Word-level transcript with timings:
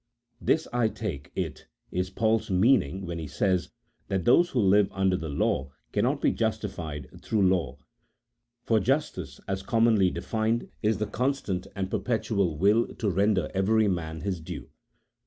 This, 0.41 0.67
I 0.73 0.87
take 0.87 1.25
CHAP. 1.25 1.31
IV. 1.35 1.35
J 1.35 1.35
OF 1.35 1.35
THE 1.35 1.41
DIVINE 1.45 1.45
LAW. 1.45 1.99
59* 1.99 1.99
it, 1.99 1.99
is 1.99 2.09
Paul's 2.09 2.49
meaning 2.49 3.05
when 3.05 3.17
lie 3.19 3.25
says, 3.27 3.69
that 4.07 4.25
those 4.25 4.49
who 4.49 4.59
live 4.59 4.87
under 4.93 5.15
the 5.15 5.29
law 5.29 5.69
cannot 5.91 6.21
be 6.21 6.31
justified 6.31 7.07
through 7.21 7.43
the 7.47 7.55
law, 7.55 7.77
for 8.63 8.79
jus 8.79 9.11
tice, 9.11 9.39
as 9.47 9.61
commonly 9.61 10.09
defined, 10.09 10.69
is 10.81 10.97
the 10.97 11.05
constant 11.05 11.67
and 11.75 11.91
perpetual 11.91 12.57
will 12.57 12.87
to 12.95 13.11
render 13.11 13.51
every 13.53 13.87
man 13.87 14.21
his 14.21 14.39
due. 14.41 14.69